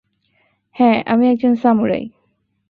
[0.75, 2.03] হ্যা, আমি একজন সামুরাই!